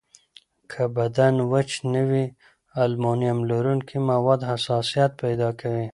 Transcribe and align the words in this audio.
که 0.71 0.83
بدن 0.97 1.35
وچ 1.51 1.71
نه 1.93 2.01
وي، 2.09 2.25
المونیم 2.83 3.39
لرونکي 3.49 3.97
مواد 4.09 4.41
حساسیت 4.51 5.11
پیدا 5.21 5.49
کوي. 5.59 5.87